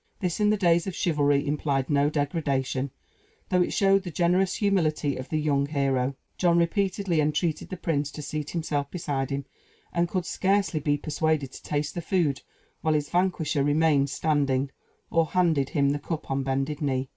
[0.19, 2.89] This in the days of chivalry implied no degradation,
[3.49, 6.15] though it showed the generous humility of the young hero.
[6.39, 9.45] John repeatedly entreated the prince to seat himself beside him,
[9.93, 12.41] and could scarcely be persuaded to taste the food
[12.81, 14.71] while his vanquisher remained standing,
[15.11, 17.07] or handed him the cup on bended knee.